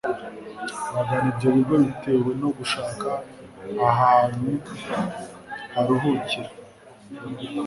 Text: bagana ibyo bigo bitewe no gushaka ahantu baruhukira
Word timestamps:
bagana 0.93 1.27
ibyo 1.31 1.47
bigo 1.55 1.75
bitewe 1.83 2.29
no 2.41 2.49
gushaka 2.57 3.09
ahantu 3.89 4.51
baruhukira 5.73 6.49